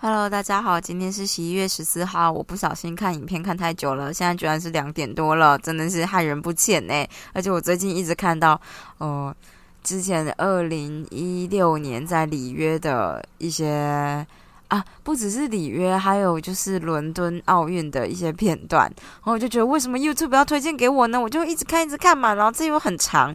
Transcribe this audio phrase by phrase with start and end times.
[0.00, 2.32] Hello，大家好，今天是十一月十四号。
[2.32, 7.06] 我不小心看影片看太久了，现在居然是两点多了，真的是害人不浅呢。
[7.34, 8.58] 而且我最近一直看到，
[8.96, 9.34] 呃，
[9.82, 14.26] 之前二零一六年在里约的一些
[14.70, 18.84] 啊，不只是里约，还有就是伦敦奥运的一些片段。
[18.86, 21.20] 然后我就觉得，为什么 YouTube 要推荐给我呢？
[21.20, 22.34] 我就一直看，一直看嘛。
[22.34, 23.32] 然后这又很长，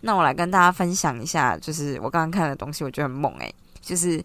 [0.00, 4.24] 那我来跟大家分享一下，就是我刚刚看的东西，我觉得很猛诶，就是。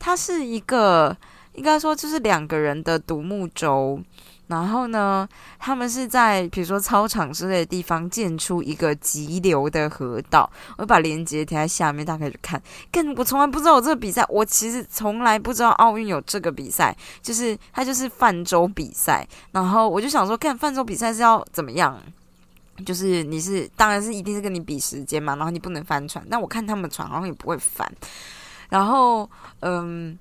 [0.00, 1.16] 它是一个，
[1.54, 4.00] 应该说就是两个人的独木舟，
[4.48, 10.50] 然后呢，他们是在比如说操场之类的地方建出一个急流的河道。
[10.76, 12.60] 我把链接贴在下面，大家可以去看。
[12.90, 19.26] 更我从来不知道有这个比赛，我其实从来不知道奥运有这个比赛，就是它就是泛舟比赛。
[19.52, 22.00] 然后我就想说，看泛舟比赛是要怎么样？
[22.86, 26.24] 就是你是当然是一定是跟你比时间嘛，然后你不能翻船。
[26.30, 27.90] 但我看他们船好像也不会翻。
[28.70, 29.28] 然后，
[29.60, 30.16] 嗯，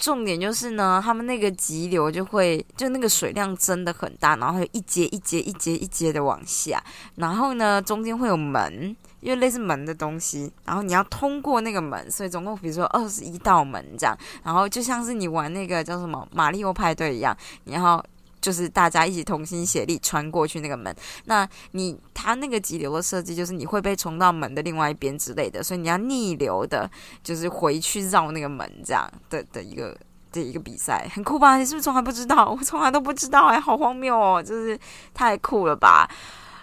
[0.00, 6.82] 重点就是呢，他们那个急流就会，就那个水量真的很大，然后一节一节一节一节的往下，
[7.16, 18.02] 然后呢，中间会有门，因为类似门的东西，然后你要通过那个门，所以总共比如说二十一道门这样，然后就像是你玩那个叫什么马里奥派对一样，然后。
[18.40, 20.94] 就是大家一起同心协力穿过去那个门，
[21.26, 26.90] 那你它那个急流的设计就是你会被冲到门的另外一边之类的，所以你要逆流的，
[27.22, 29.94] 就是回去绕那个门这样的的一个
[30.32, 31.58] 的一个比赛，很酷吧？
[31.58, 32.50] 你是不是从来不知道？
[32.50, 34.78] 我从来都不知道哎，好荒谬哦，就是
[35.12, 36.08] 太酷了吧？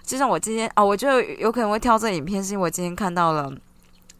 [0.03, 3.53] 就像我今天啊，我觉得有可能会挑这影片，是因为我今天看到了，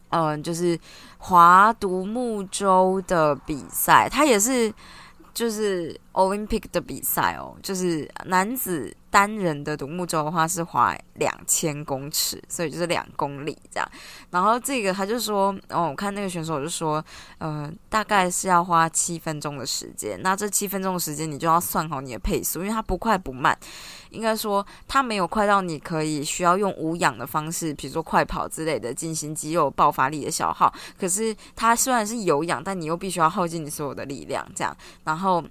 [0.10, 0.80] 嗯，就是
[1.18, 4.72] 划独木舟的比赛，它也是。
[5.38, 13.92] 就是 Olympic 的比赛哦，就是男子单人的独木舟的话是划两千公尺，所以就是两公里这样。
[14.30, 17.04] 然后这个他就说，哦，我看那个选手就说，
[17.38, 20.20] 呃，大概是要花七分钟的时间。
[20.22, 23.58] 那这七分钟的时间，你就要算好你的配速，因为它不快不慢。
[24.10, 30.74] 应该说，它没有快到你可以需要用无氧的方式，比如说快跑之类的进行肌肉爆发力的消耗。
[30.98, 34.76] 可是它虽然是有氧，但你又必须要耗尽你所有的力量，这样。
[35.04, 35.44] 然后，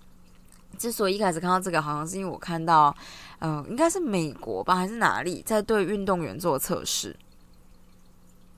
[0.76, 2.94] 之所以一开始看到这个，好像是因为我看到，
[3.40, 7.16] 嗯，应该是美国吧，还是哪里在对运动员做测试，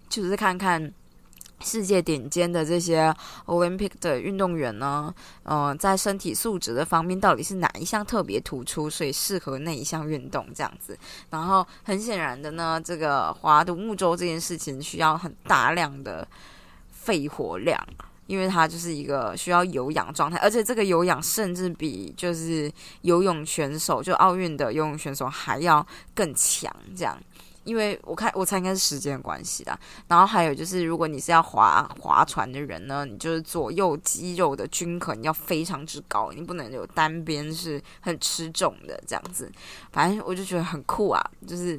[0.08, 0.92] 就是看看。
[1.60, 3.12] 世界顶尖的这些
[3.46, 5.12] Olympic 的运动员呢，
[5.42, 10.96] 呃，在身体素质的方面，到底是哪一项特别突出，所以适合那一项运动这样子？
[11.30, 16.24] 然后很显然的呢，这个划独木舟这件事情需要很大量的
[16.92, 17.76] 肺活量，
[18.28, 25.84] 因为它就是一个需要有氧状态，而且这个有氧甚至比就是游泳选手，就奥运的游泳选手还要
[26.14, 27.18] 更强，这样。
[27.64, 39.52] 因为我看我猜应该是时间关系啦，然后还有就是，如果你是要划划船的人呢，你就是左右肌肉的均衡要非常之高，你不能有单边是很吃重的这样子。
[39.92, 41.78] 反正我就觉得很酷啊，就是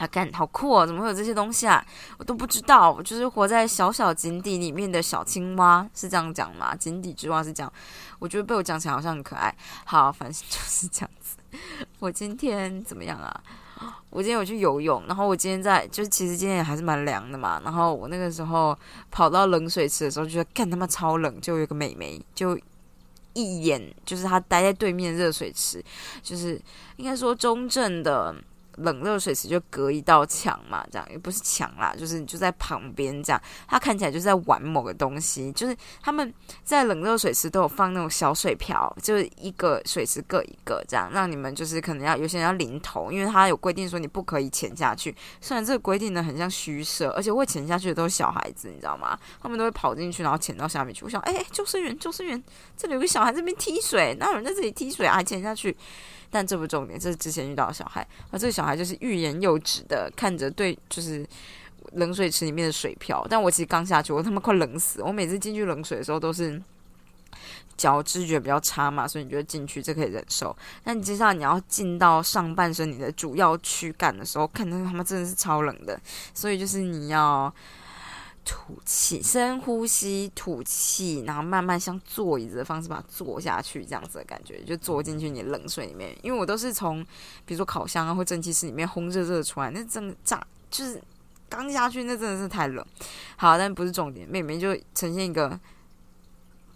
[0.00, 1.84] 啊，干好酷哦，怎么会有这些东西啊？
[2.16, 6.74] 我都不知道，我就是活在小小井底里面的小青蛙，是这样讲吗？
[6.74, 7.70] 井底之蛙是这样，
[8.18, 9.54] 我觉得被我讲起来好像很可爱。
[9.84, 11.36] 好，反正就是这样子。
[11.98, 13.42] 我今天怎么样啊？
[14.08, 17.60] 我今天有去游泳，然后我今天在，就是其实今天也还是蛮凉的嘛。
[17.62, 18.74] 然后我那个时候
[19.10, 22.58] 跑到冷水池的时候，就觉得干他妈超冷，就有一个美眉就
[23.34, 25.84] 一眼，就是她待在对面热水池，
[26.22, 26.58] 就是
[26.96, 28.34] 应该说中正的。
[28.82, 33.40] 冷热水池就隔一道墙嘛，这样也不是墙啦，就是就在旁边这样。
[33.68, 36.32] 他看起来就是在玩某个东西，就是他们
[36.64, 45.14] 在冷热水池都有放那种小水瓢，就是一个水池各一个这样，让你们就是可能要有些人要淋头，因为他有规定说你不可以潜下去。
[45.40, 49.18] 虽然这个规定呢很像虚设，而且会潜下去的都是小孩子，你知道吗？
[49.40, 51.04] 他们都会跑进去，然后潜到下面去。
[51.04, 52.42] 我想，哎，救生员，救生员，
[52.76, 55.22] 这里有个小孩这边踢水，哪有人在这里踢水啊？
[55.22, 55.76] 潜下去。
[56.30, 61.26] 但这不重点，这是之前遇到的小孩，而这个小孩就是欲言又止的看着对，就是
[61.92, 63.26] 冷水池里面的水漂。
[63.28, 65.02] 但我其实刚下去，我他妈快冷死！
[65.02, 66.62] 我每次进去冷水的时候都是
[67.76, 70.56] 脚知觉比较差嘛，所以你觉得进去这可以忍受。
[70.84, 76.00] 但接下来你要进到上半身你的主要躯干的时候，看到他妈真的是超冷的，
[76.32, 77.52] 所以就是你要。
[78.44, 86.16] 吐气，深呼吸，吐气，然后慢慢像坐椅子的方式把它坐下去，这样子的感觉，就坐进去你冷水里面。
[86.22, 87.04] 因为我都是从，
[87.44, 91.00] 比如说烤箱啊或蒸汽室里面烘热热出来，那真的炸，就是
[91.48, 92.84] 刚下去那真的是太冷。
[93.36, 95.58] 好，但不是重点，妹妹就呈现一个，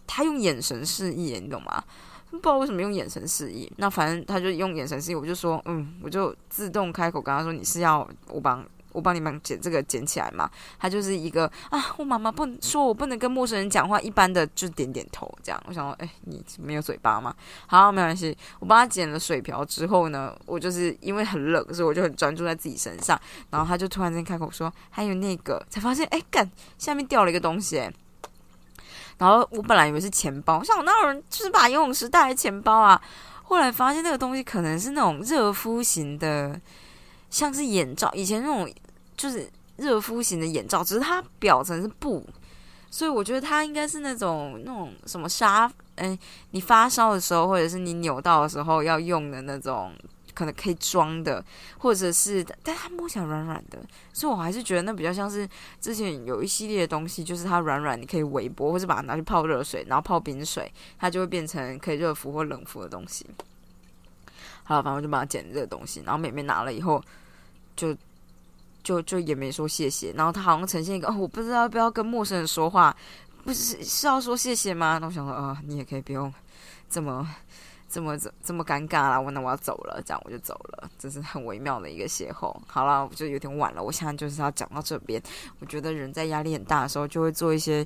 [0.07, 1.83] 她用眼神示意，你懂吗？
[2.31, 3.73] 不知道为什么用眼神示意。
[3.77, 8.65] 那反正他就用眼神示意，我就说嗯，我就自动开口跟他说你是要我帮。
[8.95, 10.49] 我帮你们捡这个捡起来嘛，
[10.79, 15.61] 他就是一个啊，我妈妈不能说我不能跟陌生人讲话，一般的就点点头这样。
[15.67, 17.35] 我想说，哎，你没有嘴巴吗？
[17.67, 18.37] 好，没关系。
[18.61, 23.21] 我帮他捡了水瓢之后呢，我就是因为很冷，所以我就很专注在自己身上。
[23.51, 26.49] 然后他就突然间开口说，还有那个，才发现，哎，干，
[26.79, 27.91] 下面掉了一个东西。
[29.19, 33.01] 然后我本来以为是钱包，我想我那有人就是把游泳池带来钱包啊？
[33.43, 36.61] 后来发现那个东西可能是那种热敷型的，
[37.29, 38.73] 像是眼罩，以前那种。
[39.17, 42.25] 就是热敷型的眼罩，只是它表层是布，
[42.91, 46.19] 所以我觉得它应该是那种那种什么纱，哎，
[46.51, 49.93] 你发烧的时候或者是你扭到的时候要用的那种，
[50.33, 51.45] 可能可以装的，
[51.79, 53.79] 或者是，但它摸起来软软的，
[54.13, 55.49] 所以我还是觉得那比较像是
[55.81, 63.27] 之前有一系列的东西，就是它软软，你可以微波，或者把它拿去泡热水，然后泡冰水，它就会变成可以热敷或冷敷的东西。
[64.63, 67.03] 好了，反正我就把它捡这个东西，然后妹妹拿了以后
[67.75, 67.97] 就。
[68.85, 72.95] 就就也没说谢谢，然后他好像呈现一个哦，我不知道要不要跟陌生人说话，
[73.43, 74.99] 不是是要说谢谢吗？
[74.99, 76.33] 那我想说，啊，你也可以不用
[76.91, 77.27] 这么
[77.89, 79.19] 这么这这么尴尬啦。
[79.19, 82.55] 我那我要走了，这样我就走了，这是很微妙的一个邂逅。
[82.67, 85.21] 好了，我就有点晚了，我现在就是要讲到这边。
[85.61, 87.85] 我觉得人在压力很大的时候，就会做一些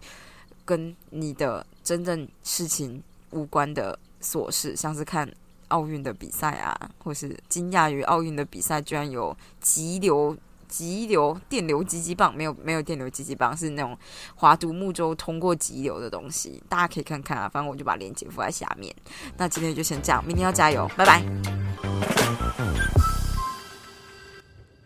[0.65, 5.31] 跟你的真正事情无关的琐事，像是看
[5.69, 10.37] 奥运的比赛啊，或是惊讶于奥运的比赛居然有急流。
[10.69, 13.97] 急流电流击击棒没有没有电流击击棒是那种
[14.35, 17.49] 划独木舟通过急流的东西，大家可以看看啊。
[17.49, 18.95] 反正我就把链接附在下面。
[19.37, 21.23] 那今天就先这样，明天要加油，拜拜。